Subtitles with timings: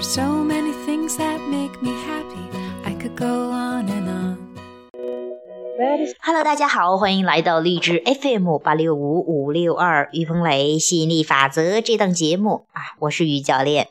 [0.00, 2.48] So many things that make me happy.
[2.84, 4.38] I could go on and on.
[6.22, 13.88] Hello，大家好，欢迎来到荔枝 FM 八六五五六二于鹏雷吸引力法则这档节目啊，我是于教练。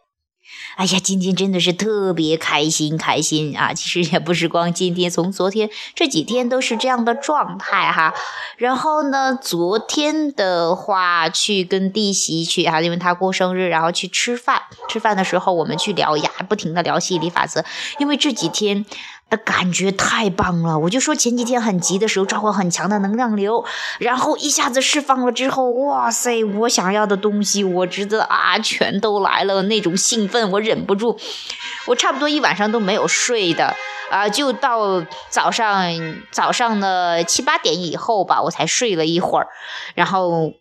[0.75, 3.73] 哎呀，今天真的是特别开心，开心啊！
[3.73, 8.13] 其实也不是光今天，从昨天这几天都是这样的状态哈。
[8.57, 14.62] 然后呢，昨天的话去跟弟媳去啊，因为她过生日，然后去吃饭。
[14.89, 17.65] 吃饭的时候我们去聊呀，不停的聊吸引力法则，
[17.99, 18.85] 因为这几天。
[19.30, 20.80] 的感觉太棒了！
[20.80, 23.66] 我就说前几天很急的时候，召唤很强的能量流，
[23.99, 26.44] 然后一下子释放了之后，哇塞！
[26.45, 31.20] 我想要的东西，我觉得啊，全都来了，那种兴奋我忍不住，
[31.88, 33.76] 我差不多一晚上都没有睡的
[34.09, 35.91] 啊，就到早上
[36.32, 39.48] 早上的七八点以后吧，我才睡了一会儿，
[39.94, 40.54] 然后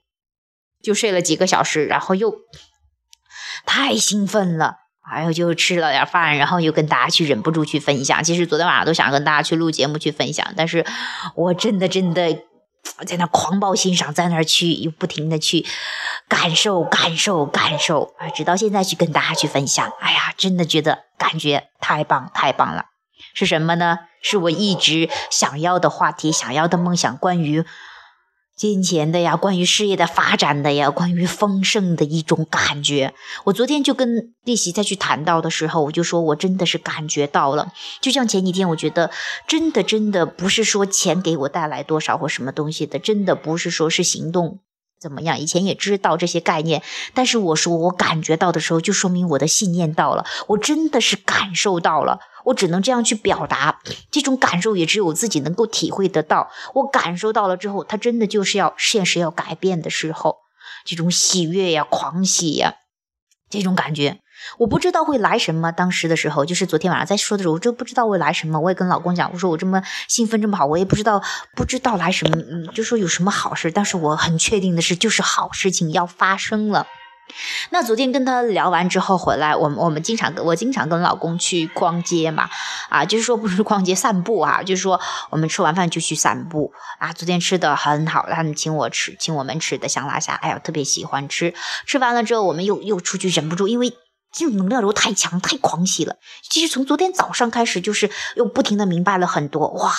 [0.82, 2.34] 就睡了几个小时，然后又
[3.64, 4.85] 太兴奋了。
[5.08, 8.22] 还有就吃了点饭，然后又跟大家去忍不住去分享。
[8.24, 10.84] 其实昨天晚上都想跟大家去录节目去分享，但是
[11.34, 12.36] 我真的真的
[13.06, 15.64] 在那狂暴欣赏，在那去又不停的去
[16.28, 19.92] 感受感受感受啊，直到现在去跟大家去分享。
[20.00, 22.86] 哎呀，真的觉得感觉太棒太棒了！
[23.34, 23.98] 是什么呢？
[24.22, 27.64] 是我一直想要的话题，想要的梦想，关于。
[28.56, 33.12] 金钱的呀，关于事业的发展的呀，关于丰盛的一种感觉。
[33.44, 37.70] 我昨天就跟弟媳再去谈到的时候，我就说我真的是感觉到了。
[38.00, 39.10] 就像前几天，我觉得
[39.46, 44.60] 真的真的不是说钱给我带来多少或什么东西的，真的不是说是行动
[45.00, 45.38] 怎么样。
[45.38, 46.82] 以前也知道这些概念，
[47.14, 52.20] 但是我说我感觉到的时候，就说明我的信念到了，我真的是感受到了。
[52.46, 56.48] 我只能这样去表达，这种感受也只有我自己能够体会得到。
[56.74, 60.36] 我感受到了之后，它真的就是要现实要改变的时候，
[60.84, 62.74] 这种喜悦呀、狂喜呀，
[63.50, 64.20] 这种感觉，
[64.58, 65.72] 我不知道会来什么。
[65.72, 68.58] 当时的时候，就是昨天晚上在说的时候，我就不知道会来什么。
[68.60, 71.22] 我也跟老公讲，我说我这么兴奋这么好，我也不知道
[71.54, 73.70] 不知道来什么，嗯，就说有什么好事。
[73.70, 76.86] 但是我很确定的是，就是好事情要发生了。
[77.70, 82.48] 那昨天跟他聊完之后回来，我们我们经常跟我经常跟老公去逛街嘛，
[82.88, 87.12] 啊，就是说不是逛街散步啊，就是说我们吃完饭就去散步啊。
[87.12, 91.52] 昨天吃的很好，他们请我吃，请我们吃的香辣虾，哎呀，特别喜欢吃。
[91.84, 93.92] 吃完了之后，我们又又出去，忍不住，因为
[94.36, 96.16] 这种能量流太强，太狂喜了。
[96.48, 99.92] 其实从昨天早上开始，就是又不停的明白了很多，哇，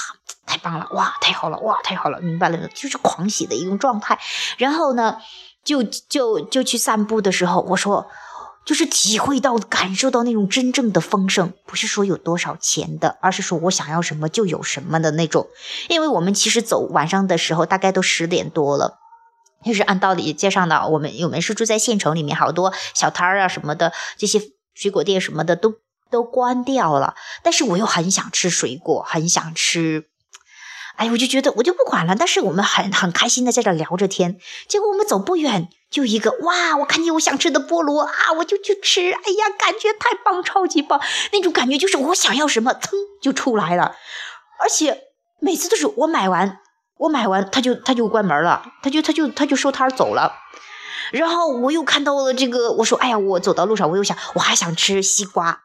[0.46, 4.18] 太棒了，哇，太好了，哇，太好了，明白了，就是狂喜的一种状态。
[4.58, 5.18] 然后呢？
[5.64, 8.08] 就就就去散步的时候，我说，
[8.66, 15.46] 就是体会到、感受到那种真正的丰盛，不是说有多少钱的，而是说我想要什么就有什么的那种。
[15.90, 18.98] 因为我们其实走晚上的时候，大概都十点多了，
[19.66, 24.42] 就是按道理街上的，我们我们是住在县城里面，好多小摊儿啊什么的，这些
[24.74, 25.76] 水果店什么的都
[26.10, 27.16] 都关掉了。
[27.44, 30.06] 但是我又很想吃水果，很想吃。
[30.96, 34.40] 哎，我就觉得我就不管了，但是我们很很开心的在这聊着天。
[34.68, 39.12] 结果我们走不远，就一个哇，我看见我想吃的菠萝啊，我就去吃。
[39.12, 41.00] 哎呀，感觉太棒，超级棒！
[41.32, 42.90] 那种感觉就是我想要什么，噌
[43.22, 43.96] 就出来了。
[44.60, 45.04] 而且
[45.40, 46.62] 每次都是我买完，
[46.98, 50.34] 我买完他就他就关门了，他就他就他就收摊走了。
[51.12, 55.62] 然后我又看到了这个，我说哎呀，我走到路上，我又想我还想吃西瓜。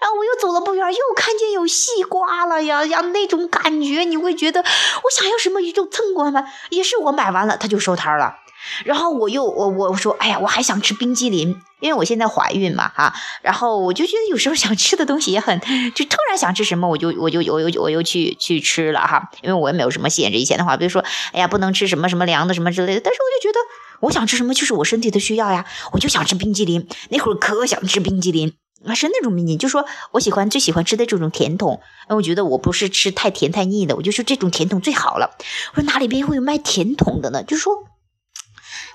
[0.00, 3.00] 然后我又走了不远，又看见有西瓜了呀呀！
[3.00, 6.44] 那种感觉，你会觉得我想要什么，就蹭过来。
[6.70, 8.36] 也是我买完了，他就收摊了。
[8.84, 13.14] 然后我又我我说，哎呀，我还想吃冰激凌，因为我现在怀孕嘛哈。
[13.42, 15.60] 然后我就觉得有时候想吃的东西也很，
[15.94, 19.30] 就突然想吃什么，我就我就我又我又去去吃了哈。
[19.42, 23.00] 因为我也没有什么限制，以前的话，比如说，哎呀，不能吃什么什么凉的什么之类的。
[23.04, 23.60] 但是我就觉得，
[24.00, 26.88] 我想吃什么就是我身体的需要呀，我就想吃冰激凌。
[27.10, 28.54] 那会儿可想吃冰激凌。
[28.86, 31.80] 啊，是那种迷你，就说我喜欢最喜欢吃的这种甜筒。
[32.08, 35.36] 我觉得我不是吃太甜太腻的，我就说这种甜筒最好了。
[35.74, 37.42] 我说哪里边会有卖甜筒的呢？
[37.42, 37.84] 就说，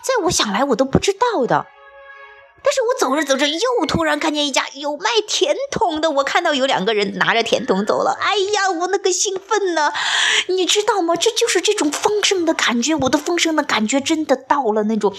[0.04, 1.66] 在我想来我都不知道的。
[2.62, 8.18] 但是我走着走着又突然看见一家有卖甜筒的，我看到有两个人拿着甜筒走了。
[8.20, 9.94] 哎呀，我那个兴奋呢，
[10.50, 11.16] 你知道吗？
[11.16, 15.16] 这就是这种丰盛的感觉，我的丰盛的感觉真的到了那种，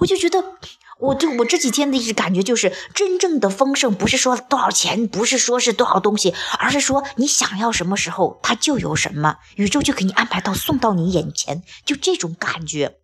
[0.00, 0.54] 我就觉得。
[1.00, 12.96] 我就我这几天的一直感觉就是，真正的丰盛不是说多少钱，不是说是多少东西，而是说你想要什么时候它就有什么，宇宙就给你安排到送到你眼前，就这种感觉。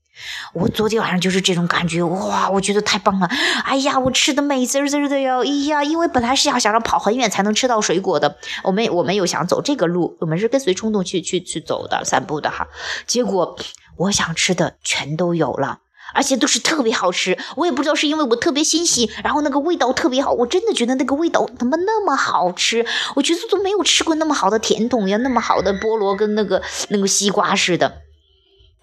[0.52, 3.26] 我昨天晚上就是这种感觉，哇，我觉得太棒了。
[3.64, 5.42] 哎呀，我吃的美滋滋的哟。
[5.42, 12.68] 哎呀，因为本来是要想着跑很远才能吃到水果的，我们我们又想走这个路，我们是跟随冲动去去去走的散步的哈。
[13.06, 13.58] 结果
[13.96, 15.78] 我想吃的全都有了。
[16.14, 17.38] 而且都是特别好吃。
[17.56, 22.86] 我也不知道是因为我特别欣喜，然后那个味道特别好，我真的觉得那个味道怎么那么好吃？
[23.14, 28.02] 我觉得都没有吃过那么好的甜筒呀，那么好的菠萝跟那个那个西瓜似的，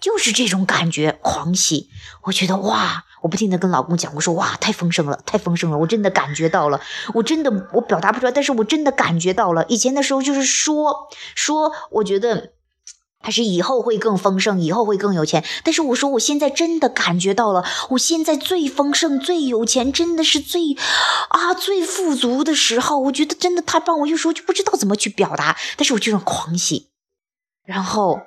[0.00, 1.88] 就是这种感觉，狂喜。
[2.24, 6.80] 我觉得哇，我不停的跟老公讲，我说哇，太丰盛了，太丰盛了，我真的感觉到了，
[7.14, 9.64] 我真的我表达不出来，但是我真的感觉到了。
[9.68, 12.52] 以前的时候就是说说，我觉得。
[13.20, 15.44] 还是以后会更丰盛，以后会更有钱。
[15.64, 20.76] 但是我说，我现在真的感觉到了，我现在最丰盛、最有钱，真的是最
[21.28, 22.98] 啊最富足的时候。
[23.00, 26.88] 我觉得真的太棒，我有时候就不知道怎么去表达，但是我就很狂喜。
[27.64, 28.20] 然后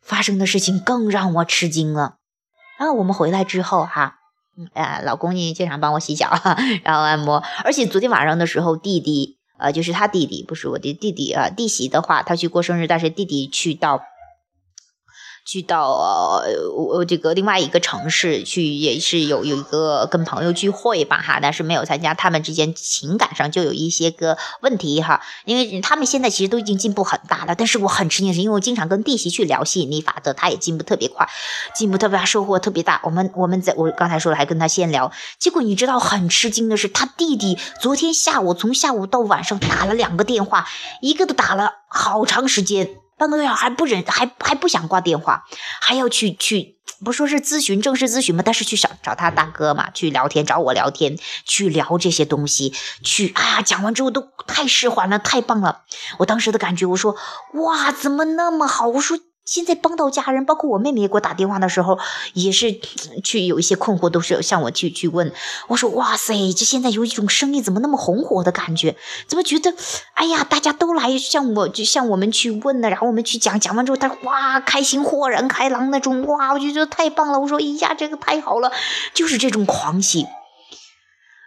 [0.00, 2.16] 发生的事情更让我吃惊了。
[2.78, 4.14] 然后我们回来之后，哈，
[4.74, 6.30] 呃，老公呢经常帮我洗脚，
[6.84, 7.42] 然后按摩。
[7.64, 9.37] 而且昨天晚上的时候，弟弟。
[9.58, 11.50] 呃，就是他弟弟，不是我的弟弟啊。
[11.50, 14.00] 弟媳的话，他去过生日，但是弟弟去到。
[15.48, 22.12] 去到呃我这个另外一个城市去，也是有有一个跟朋友聚会吧哈，但是没有参加。
[22.12, 27.54] 他们之间情感上就有一些个问题哈，因为他们现在其实都已经进步很大了。
[27.54, 31.26] 但是我很吃惊是，因为我经常跟弟媳去聊吸引力法则，他也进步特别快，
[31.74, 33.00] 进步特别大，收获特别大。
[33.04, 40.66] 我们我们在我刚才说了，还跟他先聊，结果你知道很吃惊的是，他弟弟昨天下午从下午到晚上打了两个电话，
[41.00, 42.90] 一个都打了好长时间。
[43.18, 45.44] 半个多小时还不忍，还还不想挂电话，
[45.80, 52.72] 还要去去，不说是咨询正式咨询嘛，但是去找找他大哥嘛，去聊天，找我聊天，去聊这些东西，
[53.02, 55.82] 去啊，讲完之后都太释怀了，太棒了，
[56.18, 57.16] 我当时的感觉，我说
[57.54, 58.86] 哇，怎么那么好？
[58.88, 59.18] 我说。
[59.48, 61.98] 现在帮到家人，包括我妹妹也给我打电话的时候，
[62.34, 62.78] 也是
[63.24, 65.32] 去有一些困惑，都是向我去去问。
[65.68, 68.94] 我说：“哇塞，这现在有一种生意怎么那么红火的感觉？
[69.26, 69.72] 怎么觉得，
[70.12, 72.90] 哎呀，大家都来向我，就向我们去问呢？
[72.90, 77.40] 然后我们去讲，讲完之后，他哇，开心豁然开朗那种，哇，我就觉得太棒了。
[77.40, 78.70] 我说：哎呀，这个太好了，
[79.14, 80.26] 就是这种狂喜。”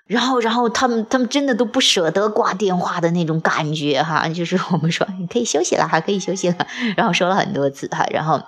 [0.05, 6.67] 然后，然后他们他们真的都不舍得挂电话的那种感觉哈，就是我们说你可以休息了哈，可以休息了，
[6.97, 8.41] 然后说了很多次哈，然后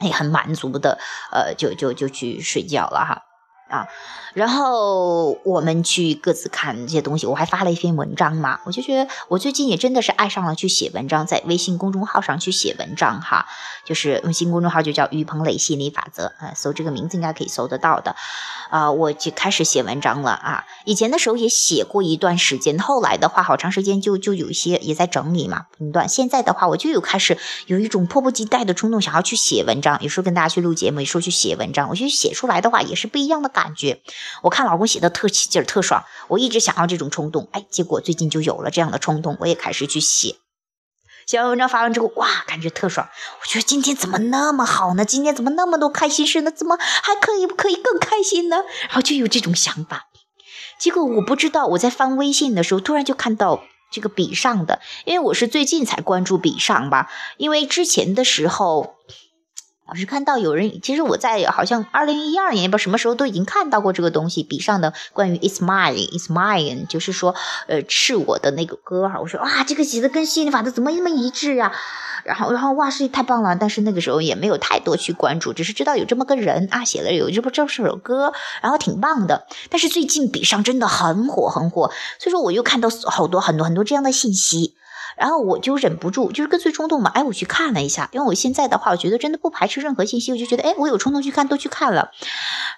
[0.00, 0.98] 也很满足的，
[1.30, 3.22] 呃，就就就去睡觉了哈。
[3.70, 3.88] 啊，
[4.34, 13.46] 然后我们去各自看这些东西，我还发了一篇文章嘛，我就觉得我最近也真的是爱上了去写文章，在微信公众号上去写文章哈，
[13.86, 18.14] 就是微信公众号就叫于鹏磊心理法则，啊，搜这个名字应该可以搜得到的，
[18.68, 33.54] 啊，我就开始写文章了啊，以前的时候也写过一段时间，后来的话好长时间就就有一些也在整理嘛，一段，现在的话我就有开始有一种迫不及待的冲动，想要去写文章，有时候跟大家去录节目，有时候去写文章，我觉得写出来的话也是不一样的。
[33.54, 34.00] 感觉，
[34.42, 36.04] 我看老公写的特起劲儿，特爽。
[36.28, 40.36] 我一直想要这种冲动，哎，结果最近就有了这样的冲动，我也开始去写。
[41.26, 43.08] 写完文章发完之后，哇，感觉特爽。
[43.40, 45.04] 我觉得今天怎么那么好呢？
[45.04, 46.50] 今天怎么那么多开心事呢？
[46.50, 48.58] 怎么还可以不可以更开心呢？
[48.82, 50.08] 然后就有这种想法。
[50.78, 58.96] 结果我不知道，我在翻微信的时候，突然就看到这个笔上的，因为我是最近才关注笔上吧，因为之前的时候。
[59.86, 67.34] 老是看到有人，其实我在好像二零一二年不什么时候都已经看到过这个东西，笔上的关于 "It's mine, It's mine"，就是说，
[67.66, 69.20] 呃，是我的那个歌哈。
[69.20, 71.70] 我说哇，这个写的跟吸引力法则怎么那么一致呀？
[72.24, 73.54] 然后，然后哇，是太棒了。
[73.56, 78.32] 但是那个时候也没有太多去关注，只是知道有这么个人啊，写了有这不这首歌，
[78.62, 79.46] 然后挺棒的。
[79.68, 84.74] 但是最近笔上真的很火很火，所以说我又看到好多很多很多这样的信息。
[85.16, 92.10] 然后我就忍不住，就是跟随冲动嘛，哎，我去看了一下，因为我现在的话，我觉得真的不排斥任何信息，我就觉得，哎，我有冲动去看，都去看了。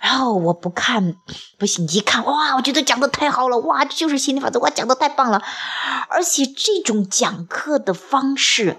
[0.01, 1.17] 然后我不看
[1.59, 5.43] 不行，一看，哇，我觉得讲的太好了，哇，就是心理法则，哇，讲的太棒了，
[6.09, 8.79] 而且这种讲课的方式。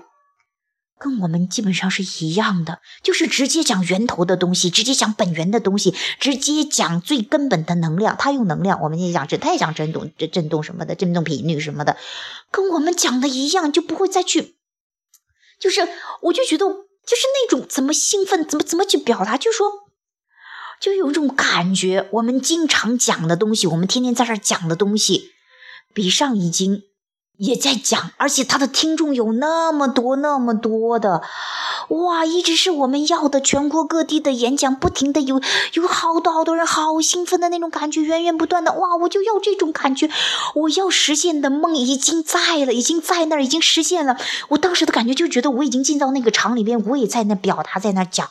[1.00, 8.18] 跟我们基本上是一样的，就是直接讲源头的东西，直接讲本源的东西，直接讲最根本的能量。
[8.18, 11.98] 他用能量，我们也讲震，他也讲震动，震震动什么的，震动频率什么的，
[12.50, 14.56] 跟我们讲的一样，就不会再去。
[15.60, 15.88] 就是
[16.24, 19.68] 我就觉得，就是那种怎么兴奋，怎么怎么去表达，就说，
[20.82, 22.10] 就有一种感觉。
[22.14, 25.30] 我们经常讲的东西，我们天天在这讲的东西，
[25.94, 26.87] 比上已经。
[27.38, 31.22] 也在讲，而且他的听众有那么多那么多的，
[31.90, 35.40] 哇，一直是我们要的，全国各地的演讲，不停的有
[35.74, 40.10] 有好多好多人，好兴奋的那种感觉，源源不断的，哇，我就要这种感觉，
[40.56, 44.18] 我要实现的梦已经在了，已经在那儿，已经实现了。
[44.50, 48.30] 我当时的感觉就觉得我已经进到那个场里边，我也在那表达，在那讲，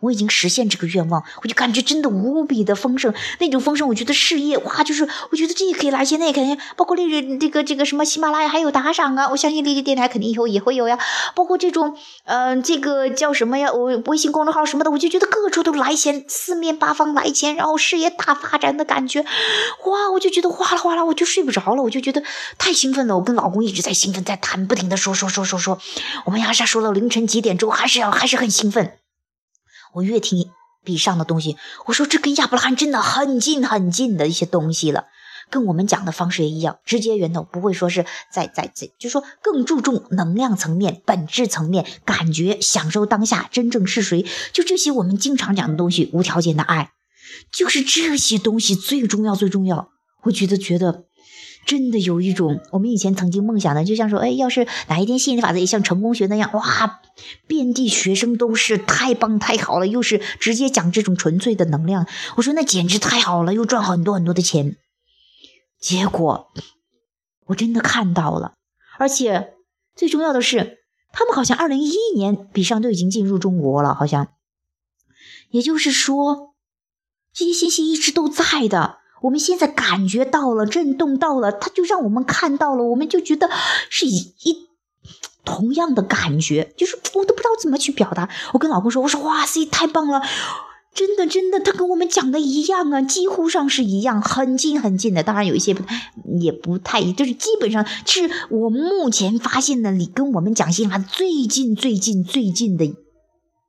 [0.00, 3.12] 我已经实现这个愿望，我就感觉真的无比的丰盛。
[3.38, 10.98] 那种丰盛，我觉得事业哇，就是我觉得这也可以来钱，那也可以，包括那个这个这个什么喜马拉雅还有打赏啊，我相信励志电台肯定以后也会有呀。
[11.34, 13.72] 包括这种，嗯，这个叫什么呀？
[13.72, 22.22] 我微信公众号什么的，我就觉得各处都来钱，四面八方来钱，然后事业大发展的感觉，哇，我就觉得哗啦哗啦，我就睡不着了，我就觉得
[22.58, 23.16] 太兴奋了。
[23.16, 25.78] 我跟老公一直在兴奋，在谈，不停的说说说说说，
[26.24, 28.92] 我们牙莎说到凌晨几点钟，还是要还是很兴奋。
[29.96, 30.50] 我越听
[30.84, 35.06] 笔上的东西，我说这跟亚伯拉罕真的很近很近的一些东西了，
[35.48, 44.26] 跟我们讲的方式也一样，直接源头不会说是在在在，就说更注重能量层面、本质层面、感觉、享受当下，真正是谁？
[44.52, 46.92] 就这些我们经常讲的东西，无条件的爱，
[47.50, 49.88] 就是这些东西最重要最重要。
[50.24, 51.05] 我觉得觉得。
[51.66, 57.00] 真的有一种我们以前曾经梦想的，就像说，哎，要是哪一天吸引力法则也像成功学那样，哇，
[57.48, 62.06] 遍地学生都是太棒太好了，又是直接讲这种纯粹的能量，
[62.36, 64.76] 我说那简直太好了，又赚很多很多的钱。
[65.80, 66.46] 结果
[67.46, 68.54] 我真的看到了，
[68.98, 69.54] 而且
[69.96, 70.78] 最重要的是，
[71.12, 74.28] 他们好像二零一一年比上都已经进入中国了，好像，
[75.50, 76.54] 也就是说，
[77.34, 78.98] 这些信息一直都在的。
[79.22, 83.48] 我们现在感觉到了，震动到了，他就让我们看到了，我们就觉得
[83.88, 84.66] 是一一
[85.44, 88.28] 同样的感觉，就是我都不知道怎么去表达。
[88.52, 90.20] 我跟老公说，我说哇塞，太棒了，
[90.94, 95.22] 真的真的，他跟我们讲的一样啊，几乎上是一样，很近很近的。
[95.22, 95.74] 当然有一些
[96.40, 102.94] 也不太，就是基本上是我目前发现的，你跟我们讲心法最近最近最近的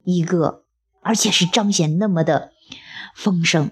[0.03, 0.63] 一个，
[1.01, 2.51] 而且是彰显那么的
[3.15, 3.71] 丰盛。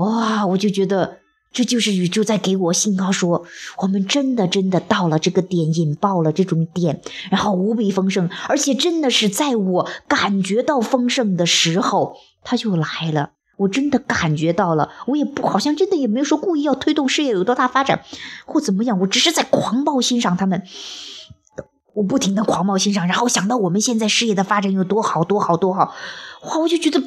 [0.00, 0.46] 哇！
[0.46, 1.18] 我就觉得
[1.52, 3.44] 这就是宇宙在给我信号，说
[3.82, 13.32] 我们真的真的到了这个点，引爆了这种点，然后无比丰盛，而且真的是在我感觉到丰盛的时候，它就来了。
[13.56, 18.04] 我真的感觉到了，我也不好像真的也没有说故意要推动事业有多大发展
[18.46, 20.62] 或怎么样，我只是在狂暴欣赏他们，
[21.92, 25.94] 我不停的狂暴欣赏，然后想到我们现在事业的发展有多好多好多好，
[26.44, 26.58] 哇！
[26.60, 27.02] 我就觉得。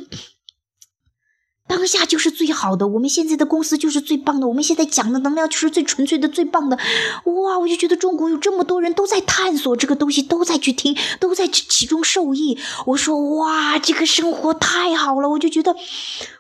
[1.66, 6.78] 当下就是最好的，我们现在的公司就是最棒的，我们现在讲的能量就是最纯粹的、最棒的。
[7.26, 12.58] 哇，我就觉得中国有这么多人都在探索这个东西，都在去听，都在其中受益。
[12.86, 15.76] 我说哇，这个生活太好了，我就觉得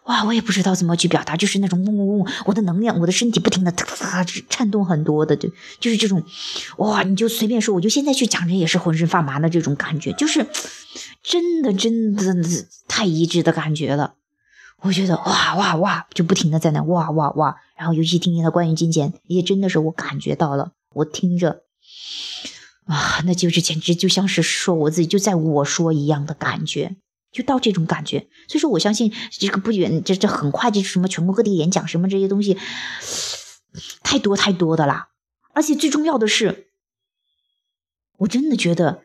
[0.03, 3.73] 哇，我也不知道怎么去表达，就是那种嗡嗡嗡，我的能量，我的身体不停的
[4.49, 5.49] 颤动很多的，就
[5.79, 6.21] 就是这种
[6.77, 10.45] 哇，你就随便说，我就现在去讲，人也是浑身发麻的这种感觉，就是
[11.23, 14.15] 真的真的太一致的感觉了。
[14.83, 21.63] 我觉得哇哇哇，就不停的在那哇哇哇，然后尤其听见他关于金钱，也真的是我感觉到了，我听着
[22.85, 26.97] 啊，那就是简直就像是说我自己就在我说一样的感觉，
[27.31, 28.27] 就到这种感觉。
[28.49, 32.57] 所以说，我相信这个不远，这这很快就是什么全国各地演讲什么这些东西，
[34.03, 35.07] 太多太多的啦。
[35.53, 36.67] 而且最重要的是，
[38.17, 39.03] 我真的觉得。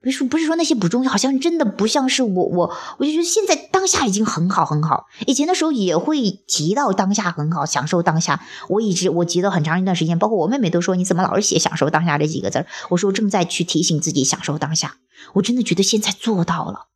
[0.00, 5.06] 不是不是说那些不重要，好像真的不像是我我我就觉得现在当下已经很好很好。
[5.26, 8.40] 以前的时候也会提到当下很好，享受当下。
[8.68, 14.98] 我一直我记得很长一段时间，包括我妹妹都说你怎么老是写享受当下这几个字我说正在去提醒自己享受当下。
[15.34, 16.86] 我真的觉得现在做到了，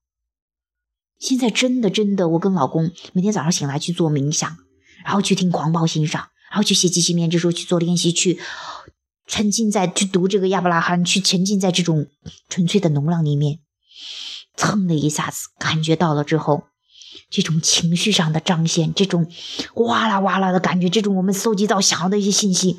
[1.18, 4.56] 现在真的真的，我跟老公每天早上醒来去做冥想，
[5.04, 8.38] 然后去听狂暴欣赏，然后去写即兴面，这时候去做练习去。
[9.32, 12.06] 沉浸在去读这个亚伯拉罕，去沉浸在这种
[12.50, 13.60] 纯粹的能量里面，
[14.58, 16.64] 蹭的一下子感觉到了之后，
[17.30, 19.26] 这种情绪上的彰显，这种
[19.76, 22.76] 哇啦哇啦的感觉，这种我们搜集到想要的一些信息，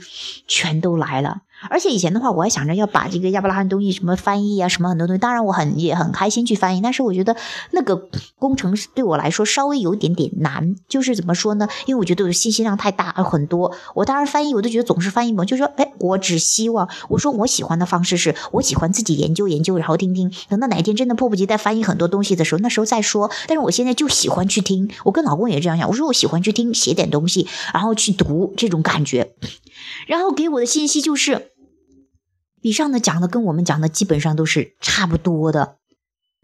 [0.48, 1.42] 全都来了。
[1.70, 5.20] 而且以前的话，我还想着要把这个亚伯拉罕东西什么翻译啊，什么很多东西。
[5.20, 7.36] 当然，我很也很开心去翻译，但是我觉得
[7.72, 10.76] 那个工程对我来说稍微有点点难。
[10.88, 11.68] 就是怎么说呢？
[11.86, 13.74] 因为我觉得信息量太大，很多。
[13.96, 20.32] 我当然翻译，我都觉得总是翻译不，就说，哎，我只希望我说我喜欢的方式是我喜欢自己研究研究，然后听听。
[20.50, 23.32] 等到哪一天真的迫不及待翻译很多东西的时候，那时候再说。
[23.48, 24.90] 但是我现在就喜欢去听。
[25.06, 29.34] 我跟老公也这样想，我说我喜欢去听，写点东西，然后去读这种感觉。
[30.08, 31.53] 然后给我的信息就是。
[32.64, 35.78] 以上的讲的跟我们讲的基本上都是差不多的，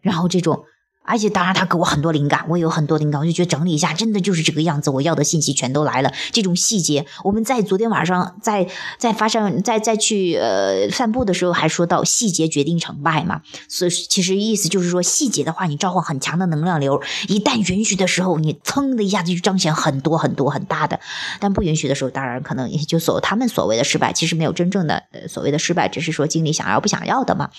[0.04, 0.66] 然后这种。
[1.10, 4.92] 而且当然，他给我很多灵感，我有很多灵感，我就觉得整理一下，真的就是这个样子。
[4.92, 8.68] 我要的信息全都来了，这种细节，我们在昨天晚上在
[9.00, 13.42] 在发生在再去呃散步的时候还说到，细节决定成败嘛。
[13.68, 21.00] 所以其实意思就是说，细节的话，你召唤很强的能量流，一旦允许的时候，你噌的一下子就彰显很多很多很大的；
[21.40, 27.50] 但不允许的时候，当然可能也就所他们所谓的失败，其实没有真正的所谓的失败，只是说经理想要不想要的嘛。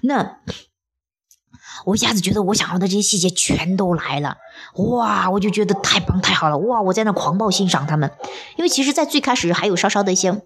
[0.00, 0.38] 那。
[1.84, 4.36] 我一下子觉得我想要的这些细节全都来了，
[4.76, 5.30] 哇！
[5.30, 6.80] 我就觉得太棒太好了，哇！
[6.82, 8.10] 我在那狂暴欣赏他们，
[8.56, 10.42] 因为其实，在最开始还有稍稍的一些。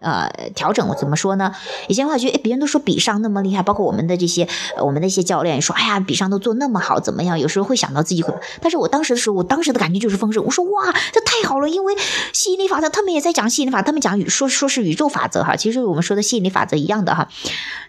[0.00, 1.54] 呃，调整我怎么说呢？
[1.88, 4.46] 以前的话觉得，哎，别人都说比上那么厉害，包括我们的这些，
[4.82, 7.38] 我们的一些教练说，哎呀，比上都做那么好，怎么样？
[7.38, 10.44] 有时候会想到自己会，但是我当时的时候，我当时的感觉就是丰盛。
[10.44, 11.94] 我说，哇，这太好了，因为
[12.34, 17.28] 吸引力法则，他们也在讲吸引力法则，他们讲宇说说是宇宙法则哈，其实我们说的吸引力法则一样的哈。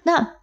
[0.04, 0.36] 那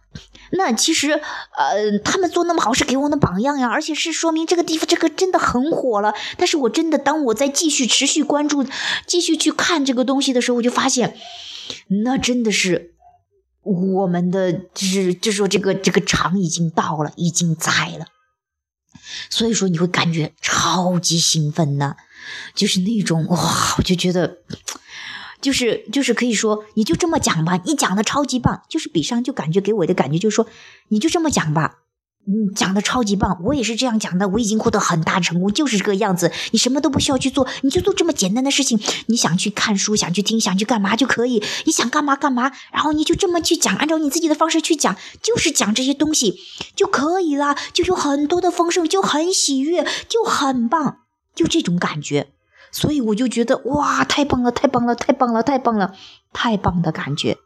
[0.57, 6.13] 那其实，呃，他们做那么好是给我们的榜样呀，而且是说明这个地方这个真的很火了。
[6.37, 8.65] 但是我真的当我在继续持续关注、
[9.07, 11.17] 继续去看这个东西的时候，我就发现。
[12.03, 12.93] 那真的是
[13.61, 18.05] 我们的，就是就说这个这个场已经到了，已经在了，
[19.29, 21.95] 所以说你会感觉超级兴奋呢，
[22.53, 24.39] 就是那种哇，我就觉得，
[25.43, 30.47] 就是就是可以说，你就这么讲吧，你讲的超级棒，就是比上就感觉给我的感觉就是说，
[30.87, 31.81] 你就这么讲吧。
[32.25, 34.29] 你，讲的超级棒，我也是这样讲的。
[34.29, 36.31] 我已经获得很大成功，就是这个样子。
[36.51, 38.79] 你什么都不需要去做，你就做这么简单的事情。
[39.07, 41.43] 你想去看书，想去听，想去干嘛就可以。
[41.65, 46.39] 你想干嘛干嘛，然后你就这么去讲，按照你自己的方式去讲，就是讲这些东西
[46.77, 50.99] 就可以了，就有很多的丰盛，就很喜悦，就很棒，
[51.35, 52.29] 就这种感觉。
[52.73, 55.95] 所以我就觉得哇，太棒了，太棒了，太棒了，太棒了，
[56.33, 57.37] 太棒的感觉。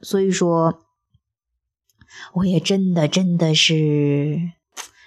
[0.00, 0.82] 所以说。
[2.32, 4.52] 我也真的真的是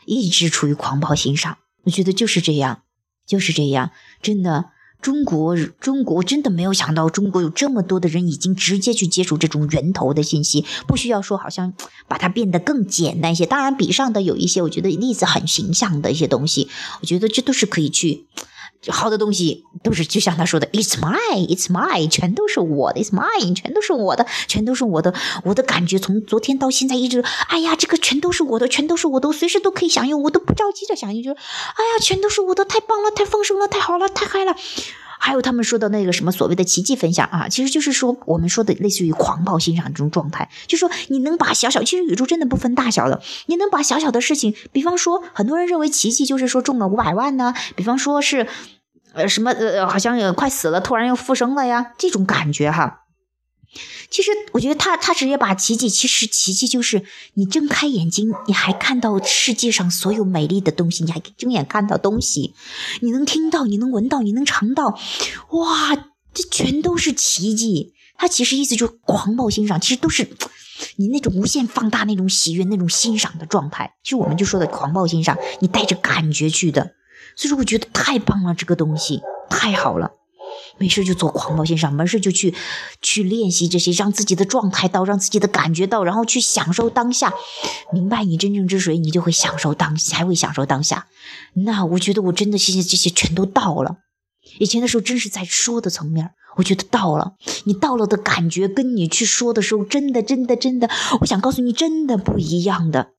[0.06, 2.84] 一直处于狂暴心上，我觉得就是这样，
[3.26, 3.90] 就是这样，
[4.22, 4.72] 真的，
[5.02, 11.74] 中国中国真的没有想到，中国有这么多的人已经直接去接触这种源头的信息，不需要说好像
[12.08, 13.46] 把它变得更简单一些。
[13.46, 16.68] 当然，笔上的有一些，我觉得例子很形象的一些东西，
[17.02, 18.26] 我觉得这都是可以去。
[18.88, 25.14] 好的东西都是就像他说的，It's mine, It's mine，全都是我的，It's mine，全都是我的，全都是我的。
[25.44, 31.36] 我的感觉从昨天到现在一直，哎呀，这个全都是我的，全都是我的，随时都可以享用，我都不着急着享用，就是，
[31.76, 34.56] 哎呀，全都是我的，太棒了，太丰盛了，太好了，太嗨了。
[35.20, 48.48] 还有他们说的那个什么所谓的奇迹分享啊，其实就是说我们说的类似于狂暴欣赏这种状态，就说你能把小小，其实宇宙真的不分大小的，你能把小小的事情，比方说很多人认为奇迹就是说中了五百万呢，比方说是，
[49.14, 52.99] 呃什么呃好像快死了，突然又复生了呀，这种感觉哈。
[54.10, 57.04] 其实我觉得他他直接把奇迹，其实奇迹就是
[57.36, 62.56] 你睁开眼睛，你还看到世界上所有美丽的东西，你还睁眼看到东西，
[63.02, 64.98] 你能听到，你能闻到，你能尝到，
[65.52, 65.96] 哇，
[66.34, 67.94] 这全都是奇迹。
[68.18, 70.28] 他其实意思就是狂暴欣赏，其实都是
[70.98, 73.94] 你那种无限放大那种喜悦、那种欣赏的状态。
[74.04, 76.96] 其实我们就说的狂暴欣赏，你带着感觉去的，
[77.38, 80.19] 所以说我觉得太棒了，这个东西太好了。
[80.80, 82.56] 没事就做狂暴线上，没事就去
[83.02, 87.34] 去练习这些，让自己的状态到，让自己的感觉到，然后去享受当下。
[87.94, 91.08] 明白你真正之谁，你就会享受当，才会享受当下。
[91.66, 93.98] 那我觉得我真的现在这些全都到了。
[94.58, 97.34] 以前的时候真是在说的层面，我觉得到了，
[97.66, 100.90] 你到了的感觉，跟你去说的时候，真的真的真的，
[101.22, 103.10] 我想告诉你，真的不一样的。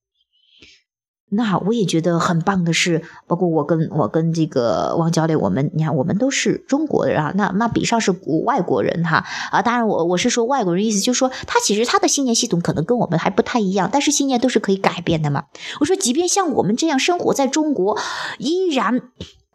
[1.31, 7.33] 那我也觉得很棒的是，包括我跟我跟这个王教练，我们你看，我们都是中国人啊。
[7.37, 8.14] 那那比上是
[8.45, 15.45] 外国人哈啊，当然我我是说外国人，意思就是说他其实他的信念系统可能跟我们还不太一样，但是信念都是可以改变的嘛。
[15.81, 17.97] 我说，即便像我们这样生活在中国，
[18.38, 19.01] 依然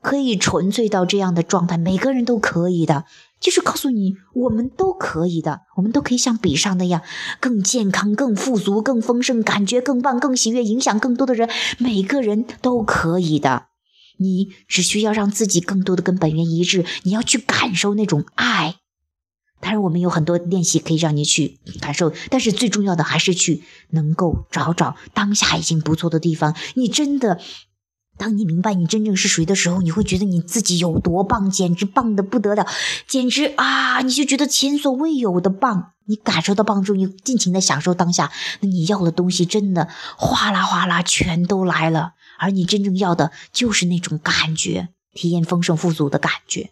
[0.05, 3.05] 可以纯粹到这样的状态，每个人都可以的。
[3.39, 7.01] 就是告诉你，我们都可以的，我们都可以像比上那样，
[7.39, 11.49] 更健康、更富足、更丰盛，感觉更棒、更喜悦，影响更多的人。
[11.79, 13.65] 每个人都可以的，
[14.19, 18.75] 你只需要让自己更多的跟本源一致，你要去感受那种爱。
[19.59, 26.55] 当然，我们有很多练习可以让你去感受，但是最重要的还是去能够找找当下已经不错的地方。
[26.75, 27.41] 你真的。
[28.17, 32.65] 当你明白你真正是谁的时候，你会觉得你自己有多棒，简直棒的不得了，
[33.07, 35.91] 简直啊，你就觉得前所未有的棒。
[36.07, 42.13] 你感受到棒之后，你尽情的享受当下，那你要的东西真的哗啦哗啦全都来了。
[42.37, 46.71] 而你真正要的就是那种感觉，体验丰盛富足的感觉。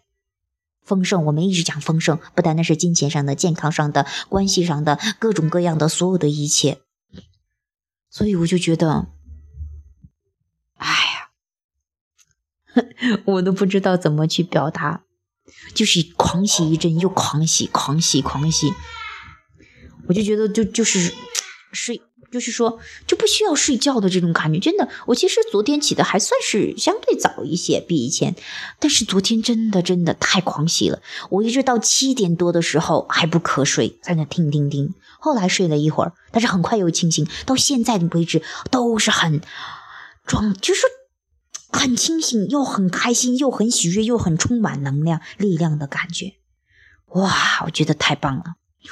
[0.84, 6.80] 丰盛，我们一直讲丰盛，不单单是金钱上的、健康上的、关系上的，各种各样的所有的一切。
[8.08, 9.08] 所以我就觉得。
[10.76, 11.23] 哎呀
[13.26, 15.02] 我都不知道怎么去表达，
[15.74, 18.72] 就是狂喜一阵，又狂喜，狂喜，狂喜。
[20.08, 21.12] 我就觉得，就就是，
[21.72, 24.58] 睡就是说就不需要睡觉的这种感觉。
[24.58, 28.34] 真的，我其实昨天起的还算是相对早一些，比以前。
[28.80, 34.94] 但是昨天真的真的太狂喜了，我一直到七点多的时候还不瞌睡，在那听听听。
[35.18, 39.40] 后来睡了一会儿，但是很快又清醒，到现在的为止都是很
[40.26, 40.82] 装，就是
[41.74, 46.34] 很清醒，又很开心，又很喜悦，又很充满能量、力量的感觉。
[47.08, 48.44] 哇，我觉得太棒了！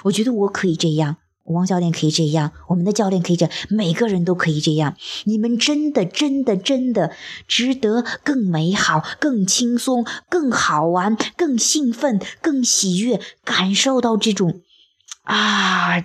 [0.05, 4.97] 我觉得我可以这样，王教练可以这样，我们的教练可以这样，每个人都可以这样。
[5.25, 7.13] 你们真的、真的、真的
[7.47, 14.61] 值得更美好、更轻松、更好玩、更兴奋、更喜悦，感受到这种
[15.23, 16.01] 啊，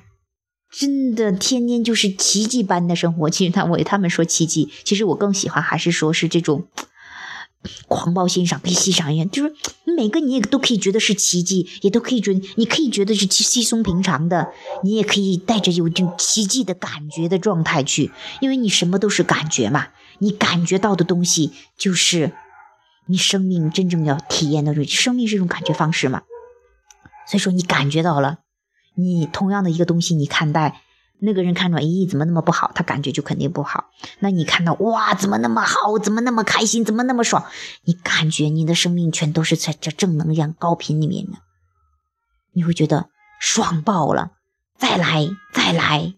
[0.77, 3.29] 真的天天就是奇迹般的生活。
[3.31, 6.67] 其实他我他们说奇迹，其实我更喜欢还是说是这种。
[7.89, 19.87] 狂暴欣赏，可以欣赏一样，就是每个你也都可以觉得是奇迹，也都可以觉你可以觉得是稀松平常的，你也可以带着有这种奇迹的感觉的状态去，因为你什么都是感觉嘛，
[20.19, 22.31] 你感觉到的东西就是
[23.07, 26.21] 你生命真正要体验的，生命是一种感觉方式嘛，
[27.27, 28.37] 所以说你感觉到了，
[28.97, 30.81] 你同样的一个东西，你看待。
[31.19, 32.71] 那个人看着，咦，怎么那么不好？
[32.75, 33.85] 他感觉就肯定不好。
[34.19, 35.97] 那你看到，哇，怎么那么好？
[35.97, 36.85] 怎么那么开心？
[36.85, 37.43] 怎么那么爽？
[37.85, 41.39] 你感觉你的生命全都是在这正能量高频里面的，
[42.53, 44.33] 你会觉得爽爆了！
[44.77, 46.13] 再来，再来，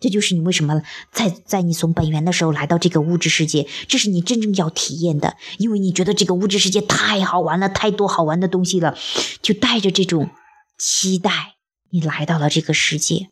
[0.00, 0.80] 这就是你为什么
[1.12, 8.96] 在在你从本源的时候来到这个物质世界，这是你真正要体验的，因为你觉得这个物质世界太好玩了，太多好玩的东西了，
[9.42, 10.30] 就带着这种
[10.78, 11.57] 期待，
[11.90, 13.30] 你来到了这个世界。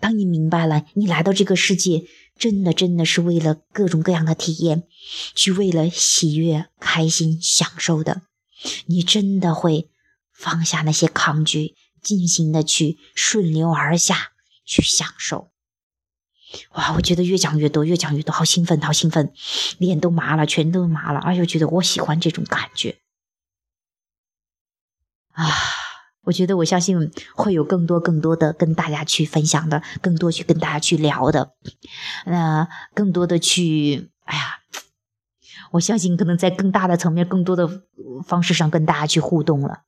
[0.00, 2.06] 当你明白了，你来到这个世界，
[2.38, 4.84] 真的真的是为了各种各样的体验，
[5.34, 8.22] 去为了喜悦、开心、享受的，
[8.86, 9.90] 你真的会
[10.32, 14.32] 放下那些抗拒，尽情的去顺流而下
[14.64, 15.50] 去享受。
[16.72, 19.32] 哇，我觉得越讲越多，越讲越多，好兴奋，好兴奋，
[19.78, 21.20] 脸都麻了，全都麻了。
[21.20, 22.98] 哎呦，觉得我喜欢这种感觉
[25.32, 25.81] 啊。
[26.24, 31.54] 我觉得，我相信会有更多、更多的跟大家去分享的，更多去跟大家去聊的，
[32.26, 34.60] 那更多的去，哎呀，
[35.72, 37.82] 我相信可能在更大的层面、更多的
[38.24, 39.82] 方式上跟大家去互动了。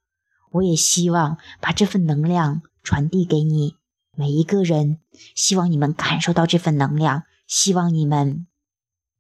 [0.51, 3.77] 我也希望把这份能量传递给你
[4.17, 4.99] 每一个人，
[5.35, 8.47] 希望你们感受到这份能量，希望你们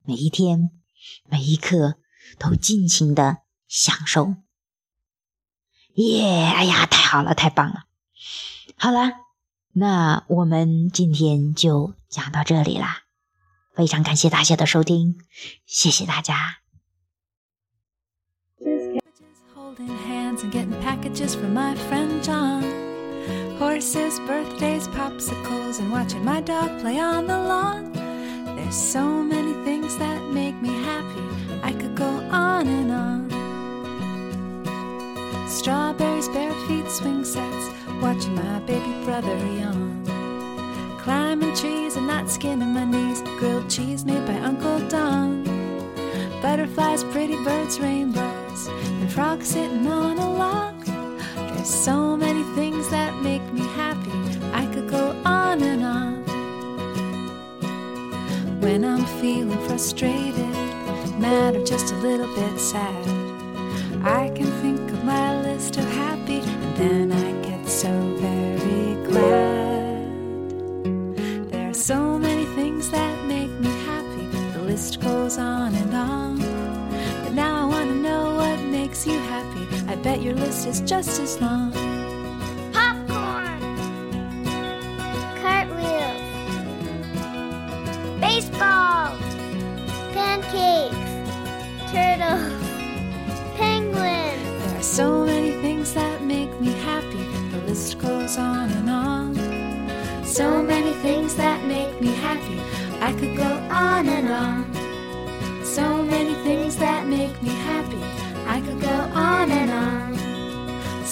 [0.04, 0.70] 每一天、
[1.28, 1.94] 每一刻
[2.38, 4.34] 都尽情的享受。
[5.94, 6.52] 耶！
[6.54, 7.84] 哎呀，太好了，太棒了！
[8.76, 9.12] 好了，
[9.72, 13.02] 那我们今天就讲到这里啦。
[13.74, 15.18] 非常感谢大家的收听，
[15.66, 16.58] 谢谢大家。
[35.54, 37.68] Strawberries, bare feet, swing sets,
[38.02, 40.04] watching my baby brother yawn.
[40.98, 45.44] Climbing trees and not skinning my knees, grilled cheese made by Uncle Don.
[46.42, 50.84] Butterflies, pretty birds, rainbows, and frogs sitting on a log.
[51.54, 54.10] There's so many things that make me happy,
[54.52, 56.24] I could go on and on.
[58.60, 60.50] When I'm feeling frustrated,
[61.16, 63.06] mad, or just a little bit sad,
[64.04, 70.02] I can think my list of happy, and then I get so very glad.
[71.50, 76.38] There are so many things that make me happy, the list goes on and on.
[77.22, 79.66] But now I want to know what makes you happy.
[79.88, 81.83] I bet your list is just as long.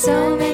[0.03, 0.52] So many